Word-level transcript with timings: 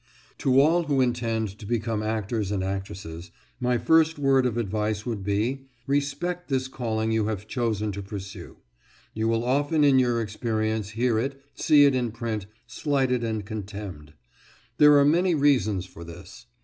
To 0.39 0.59
all 0.59 0.85
who 0.85 0.99
intend 0.99 1.59
to 1.59 1.65
become 1.67 2.01
actors 2.01 2.49
and 2.51 2.63
actresses, 2.63 3.29
my 3.59 3.77
first 3.77 4.17
word 4.17 4.47
of 4.47 4.57
advice 4.57 5.05
would 5.05 5.23
be 5.23 5.67
Respect 5.85 6.49
this 6.49 6.67
calling 6.67 7.11
you 7.11 7.27
have 7.27 7.45
chosen 7.47 7.91
to 7.91 8.01
pursue. 8.01 8.57
You 9.13 9.27
will 9.27 9.43
often 9.45 9.83
in 9.83 9.99
your 9.99 10.19
experience 10.19 10.89
hear 10.97 11.19
it, 11.19 11.39
see 11.53 11.85
it 11.85 11.93
in 11.93 12.09
print, 12.11 12.47
slighted 12.65 13.23
and 13.23 13.45
contemned. 13.45 14.13
There 14.79 14.97
are 14.97 15.05
many 15.05 15.35
reasons 15.35 15.85
for 15.85 16.03
this. 16.03 16.47